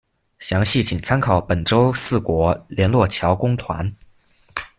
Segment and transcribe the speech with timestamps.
[0.39, 3.93] 详细请参考本州四国联络桥公团。